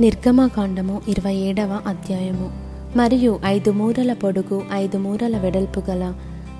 నిర్గమకాండము 0.00 1.00
ఇరవై 1.08 1.34
ఏడవ 1.34 1.80
అధ్యాయము. 1.86 2.50
మరియు 2.98 3.40
ఐదు 3.44 3.70
మూరల 3.70 4.12
పొడుగు 4.12 4.62
ఐదు 4.72 4.98
మూరల 4.98 5.38
వెడల్పు 5.38 5.82
గల 5.90 6.14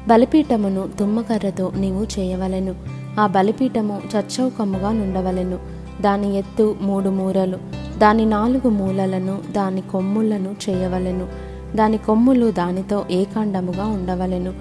బలిపీఠమును 0.09 0.89
తుమ్మకర్రతో 0.99 1.73
నీవు 1.77 2.21
చేయవలెను. 2.21 2.75
ఆ 3.21 3.27
బలిపీఠము 3.27 4.01
చచ్చౌకముగా 4.17 4.93
నుండవలెను. 4.93 5.59
దాని 6.03 6.39
ఎత్తు 6.39 6.77
మూడు 6.81 7.11
మూరలు 7.11 7.59
దాని 7.99 8.25
నాలుగు 8.25 8.69
మూలలను 8.69 9.39
దాని 9.53 9.81
కొమ్ములను 9.81 10.55
చేయవలెను. 10.71 11.29
దాని 11.77 11.99
కొమ్ములు 11.99 12.51
దానితో 12.51 13.05
ఏకాండముగా 13.11 13.87
ఉండవలెను. 13.87 14.53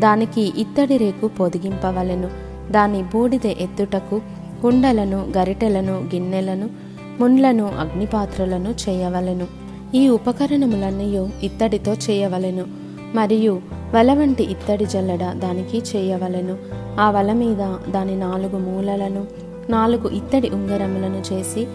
దానికి 0.00 0.52
ఇత్తడి 0.56 0.96
రేకు 0.96 1.28
పొదిగింపవలెను. 1.28 2.30
దాని 2.70 3.02
బూడిద 3.02 3.46
ఎత్తుటకు 3.46 4.20
కుండలను 4.62 5.32
గరిటెలను 5.38 5.92
గిన్నెలను 5.92 6.91
ముండ్లను 7.20 7.64
అగ్నిపాత్రలను 7.64 8.74
చేయవలెను. 8.88 9.46
ఈ 9.94 10.08
ఉపకరణములన్నయు 10.08 11.28
ఇత్తడితో 11.42 11.94
చేయవలెను. 11.94 12.64
మరియు 13.14 13.60
వల 13.94 14.14
వంటి 14.14 14.44
ఇత్తడి 14.44 14.84
జల్లడ 14.84 15.32
దానికి 15.32 15.78
చేయవలెను. 15.78 16.56
ఆ 17.00 17.10
వల 17.10 17.32
మీద 17.32 17.92
దాని 17.92 18.16
నాలుగు 18.16 18.58
మూలలను 18.58 19.26
నాలుగు 19.70 20.08
ఇత్తడి 20.08 20.50
ఉంగరములను 20.50 21.34
చేసి 21.34 21.66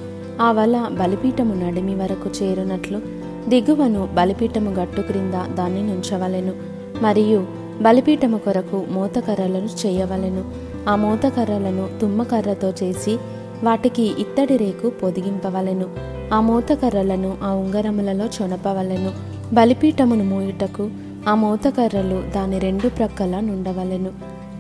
ఆ 0.42 0.52
వల 0.52 0.88
బలిపీఠము 1.02 1.54
నడిమి 1.54 1.96
వరకు 1.96 2.44
చేరునట్లు 2.44 3.02
దిగువను 3.48 4.10
బలిపీఠము 4.14 4.72
గట్టు 4.72 5.02
క్రింద 5.02 5.34
దాన్ని 5.34 5.84
నుంచవలెను. 5.84 6.54
మరియు 7.02 7.48
బలిపీఠము 7.82 8.38
కొరకు 8.38 8.86
మూతకర్రలను 8.90 9.88
చేయవలెను. 9.88 10.46
ఆ 10.90 10.96
మూతకర్రలను 10.96 12.00
తుమ్మకర్రతో 12.02 12.74
చేసి 12.84 13.18
వాటికి 13.64 14.04
ఇత్తడి 14.04 14.58
రేకు 14.58 14.90
పొదిగింపవలెను 14.90 15.86
ఆ 16.34 16.40
మూతకర్రలను 16.40 17.38
ఆ 17.44 17.52
ఉంగరములలో 17.52 18.26
చొనపవలెను. 18.26 19.12
బలిపీఠమును 19.54 20.24
మూయుటకు 20.24 20.90
ఆ 21.28 21.36
మూతకర్రలు 21.36 22.24
దాని 22.36 22.60
రెండు 22.60 22.88
ప్రక్కల 22.88 23.40
నుండవలెను. 23.40 24.12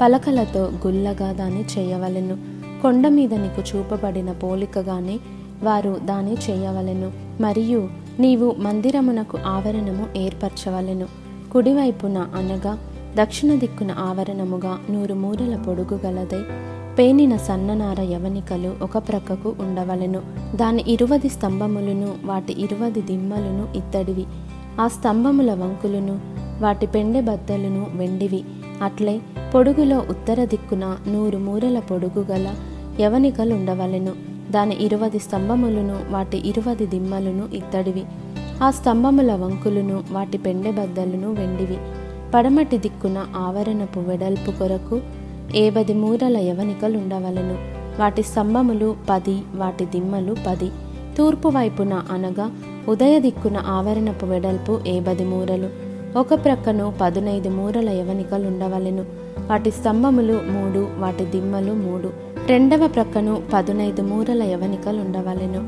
పలకలతో 0.01 0.71
గుల్లగా 0.87 1.31
దాన్ని 1.31 1.65
చేయవలెను. 1.77 2.37
కొండ 2.81 3.07
మీద 3.07 3.33
నీకు 3.33 3.77
చూపబడిన 3.77 4.31
పోలికగానే 4.31 5.19
వారు 5.63 5.97
దాన్ని 6.05 6.33
చేయవలెను. 6.33 7.11
మరియు 7.41 7.89
నీవు 8.19 8.55
మందిరమునకు 8.57 9.37
ఆవరణము 9.45 10.17
ఏర్పరచవలెను. 10.17 11.07
కుడివైపున 11.51 12.17
అనగా 12.17 12.77
దక్షిణ 13.15 13.55
దిక్కున 13.55 13.91
ఆవరణముగా 13.91 14.79
నూరు 14.89 15.13
మూరల 15.13 15.55
పొడుగు 15.55 15.99
గలదై 16.05 16.43
పేనిన 16.97 17.37
సన్ననార 17.37 18.01
యవనికలు 18.01 18.75
ఒక 18.81 18.97
ప్రక్కకు 18.97 19.55
ఉండవలెను. 19.59 20.21
దాని 20.55 20.83
ఇరువది 20.87 21.29
స్తంభములను 21.29 22.13
వాటి 22.25 22.61
ఇరువది 22.61 23.01
దిమ్మలను 23.01 23.77
ఇత్తడివి. 23.77 24.25
ఆ 24.81 24.87
స్తంభముల 24.87 25.53
వంకులను 25.53 26.19
వాటి 26.61 26.85
పెండె 26.85 27.21
బద్దలను 27.21 27.87
వెండివి. 27.95 28.43
అట్లే 28.81 29.21
పొడుగులో 29.55 29.97
ఉత్తర 30.09 30.45
దిక్కున 30.45 30.97
నూరు 31.07 31.37
మూరల 31.37 31.79
పొడుగు 31.79 32.19
గల 32.19 32.55
యవనికలుండవలెను 32.99 34.13
దాని 34.51 34.75
ఇరువది 34.75 35.19
స్తంభములను 35.19 35.99
వాటి 36.09 36.49
ఇరువది 36.49 36.85
దిమ్మలను 36.85 37.55
ఇత్తడివి. 37.55 38.03
ఆ 38.63 38.71
స్తంభముల 38.71 39.35
వంకులను 39.35 40.03
వాటి 40.11 40.37
పెండె 40.37 40.71
బద్దలను 40.71 41.33
వెండివి. 41.33 41.77
పడమటి 42.33 42.77
దిక్కున 42.77 43.25
ఆవరణపు 43.35 43.99
వెడల్పు 43.99 44.51
కొరకు 44.51 45.01
ఏబది 45.55 45.93
మూరల 45.93 46.37
యవనికలుండవలను. 46.37 47.57
వాటి 48.01 48.23
స్తంభములు 48.23 48.95
పది 49.09 49.41
వాటి 49.55 49.85
దిమ్మలు 49.85 50.35
పది. 50.47 50.71
తూర్పు 51.17 51.47
వైపున 51.47 51.93
అనగా 52.11 52.51
ఉదయ 52.87 53.19
దిక్కున 53.19 53.57
ఆవరణపు 53.57 54.25
వెడల్పు 54.25 54.79
ఏబది 54.87 55.25
మూరలు. 55.25 55.69
ఒక 56.19 56.33
ప్రక్కను 56.33 56.93
పదునైదు 57.01 57.49
మూరల 57.49 57.89
యవనికలుండవలెను. 57.89 59.05
వాటి 59.49 59.71
స్తంభములు 59.71 60.33
మూడు 60.33 60.87
వాటి 60.97 61.25
దిమ్మలు 61.25 61.73
మూడు. 61.73 62.09
రెండవ 62.47 62.87
ప్రక్కను 62.87 63.41
పదునైదు 63.53 64.01
మూరల 64.01 64.43
యవనికలుండవలెను. 64.43 65.59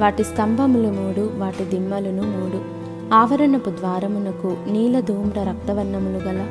వాటి 0.00 0.24
స్తంభములు 0.24 0.88
మూడు 0.88 1.30
వాటి 1.36 1.64
దిమ్మలును 1.64 2.22
మూడు. 2.22 2.84
ఆవరణపు 3.14 3.70
ద్వారమునకు 3.70 4.56
నీల 4.70 5.00
ధూమ్ర 5.00 5.42
రక్తవర్ణములు 5.42 6.28
గల 6.28 6.46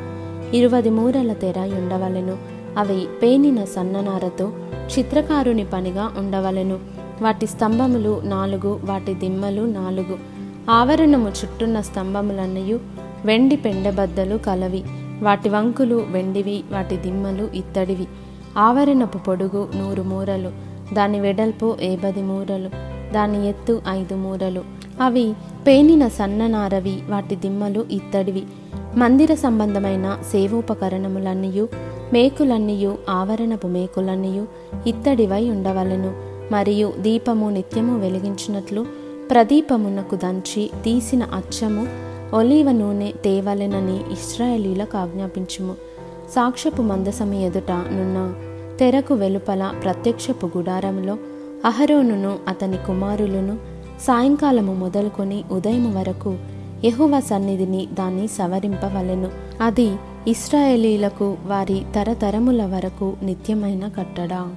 ఇరువది 0.53 0.89
మూరల 0.89 1.33
తెర 1.33 1.59
ఉండవలెను 1.59 2.52
అవి 2.77 3.07
పేనిన 3.23 3.63
సన్ననారతో 3.63 4.51
చిత్రకారుని 4.97 5.65
పనిగా 5.65 6.11
ఉండవలెను. 6.17 6.79
వాటి 7.21 7.47
స్తంభములు 7.47 8.21
నాలుగు 8.23 8.79
వాటి 8.83 9.13
దిమ్మలు 9.13 9.61
నాలుగు. 9.61 10.17
ఆవరణము 10.69 11.29
చుట్టున్న 11.29 11.81
స్తంభములన్నయు 11.81 12.79
వెండి 13.25 13.55
పెండబద్దలు 13.55 14.37
కలవి. 14.37 14.83
వాటి 15.21 15.49
వంకులు 15.49 16.05
వెండివి 16.09 16.63
వాటి 16.71 16.97
దిమ్మలు 16.97 17.49
ఇత్తడివి. 17.55 18.07
ఆవరణపు 18.57 19.17
పొడుగు 19.17 19.69
నూరు 19.75 20.01
మూరలు 20.01 20.51
దాని 20.93 21.19
వెడల్పు 21.19 21.77
ఏబది 21.81 22.21
మూరలు 22.21 22.69
దాని 23.13 23.49
ఎత్తు 23.49 23.81
ఐదు 23.89 24.15
మూరలు. 24.15 24.61
అవి 25.01 25.33
పేనిన 25.67 26.07
సన్ననారవి 26.07 27.01
వాటి 27.09 27.35
దిమ్మలు 27.35 27.85
ఇత్తడివి. 27.91 28.43
మందిర 28.95 29.33
సంబంధమైన 29.33 30.17
సేవోపకరణములన్నయు 30.31 31.67
మేకులన్నయు 32.13 32.97
ఆవరణపు 33.09 33.67
మేకులన్నయు 33.67 34.47
ఇత్తడివై 34.87 35.49
ఉండవలెను. 35.49 36.13
మరియు 36.53 36.93
దీపము 36.99 37.49
నిత్యము 37.49 37.99
వెలిగించినట్లు 37.99 38.85
ప్రదీపమునకు 39.31 40.15
దంచి 40.15 40.69
తీసిన 40.83 41.23
అచ్చము 41.23 41.87
ఒలీవ 42.35 42.71
నూనె 42.71 43.11
తేవలెనని 43.11 43.95
ఇస్రాయేలీలకు 44.11 44.97
ఆజ్ఞాపించుము. 44.97 45.75
సాక్ష్యపు 46.35 46.81
మందసము 46.81 47.33
ఎదుట 47.33 47.71
నున్న 47.71 48.33
తెరకు 48.79 49.13
వెలుపల 49.13 49.73
ప్రత్యక్షపు 49.83 50.49
గుడారంలో 50.57 51.17
అహరోనును 51.65 52.37
అతని 52.47 52.77
కుమారులను 52.77 53.57
సాయంకాలము 54.01 54.73
మొదలుకొని 54.73 55.43
ఉదయం 55.51 55.99
వరకు 55.99 56.37
యహువ 56.85 57.19
సన్నిధిని 57.19 57.87
దాన్ని 57.93 58.27
సవరింపవలెను. 58.27 59.31
అది 59.61 59.91
ఇస్రాయేలీలకు 60.27 61.37
వారి 61.45 61.81
తరతరముల 61.95 62.65
వరకు 62.65 63.15
నిత్యమైన 63.23 63.87
కట్టడా. 63.87 64.55